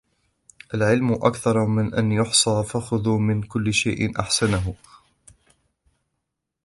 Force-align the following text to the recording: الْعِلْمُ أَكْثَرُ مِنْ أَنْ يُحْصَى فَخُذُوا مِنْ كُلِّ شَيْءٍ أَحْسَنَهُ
الْعِلْمُ 0.73 1.13
أَكْثَرُ 1.25 1.65
مِنْ 1.65 1.93
أَنْ 1.93 2.11
يُحْصَى 2.11 2.63
فَخُذُوا 2.67 3.19
مِنْ 3.19 3.41
كُلِّ 3.43 3.73
شَيْءٍ 3.73 4.19
أَحْسَنَهُ 4.19 4.75